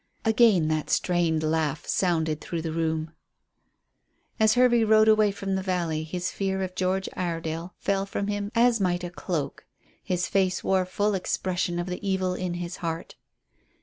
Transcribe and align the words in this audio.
Again 0.25 0.67
that 0.69 0.89
strained 0.89 1.43
laugh 1.43 1.85
sounded 1.85 2.41
through 2.41 2.63
the 2.63 2.71
room. 2.71 3.11
As 4.39 4.55
Hervey 4.55 4.83
rode 4.83 5.07
away 5.07 5.29
from 5.31 5.53
the 5.53 5.61
valley 5.61 6.01
his 6.03 6.31
fear 6.31 6.63
of 6.63 6.73
George 6.73 7.07
Iredale 7.15 7.75
fell 7.77 8.07
from 8.07 8.25
him 8.25 8.51
as 8.55 8.81
might 8.81 9.03
a 9.03 9.11
cloak. 9.11 9.67
His 10.01 10.27
face 10.27 10.63
wore 10.63 10.85
full 10.87 11.13
expression 11.13 11.77
of 11.77 11.85
the 11.85 12.01
evil 12.01 12.33
in 12.33 12.55
his 12.55 12.77
heart. 12.77 13.13